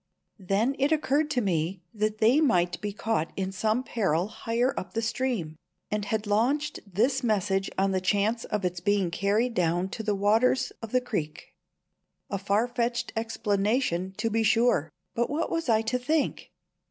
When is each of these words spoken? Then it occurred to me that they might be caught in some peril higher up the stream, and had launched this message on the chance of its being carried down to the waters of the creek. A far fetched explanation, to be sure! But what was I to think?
Then 0.39 0.75
it 0.79 0.91
occurred 0.91 1.29
to 1.29 1.41
me 1.41 1.83
that 1.93 2.17
they 2.17 2.41
might 2.41 2.81
be 2.81 2.91
caught 2.91 3.31
in 3.35 3.51
some 3.51 3.83
peril 3.83 4.29
higher 4.29 4.73
up 4.75 4.95
the 4.95 5.01
stream, 5.03 5.57
and 5.91 6.05
had 6.05 6.25
launched 6.25 6.79
this 6.91 7.21
message 7.21 7.69
on 7.77 7.91
the 7.91 8.01
chance 8.01 8.43
of 8.45 8.65
its 8.65 8.79
being 8.79 9.11
carried 9.11 9.53
down 9.53 9.89
to 9.89 10.01
the 10.01 10.15
waters 10.15 10.71
of 10.81 10.91
the 10.91 11.01
creek. 11.01 11.53
A 12.31 12.39
far 12.39 12.67
fetched 12.67 13.13
explanation, 13.15 14.15
to 14.17 14.31
be 14.31 14.41
sure! 14.41 14.89
But 15.13 15.29
what 15.29 15.51
was 15.51 15.69
I 15.69 15.83
to 15.83 15.99
think? 15.99 16.49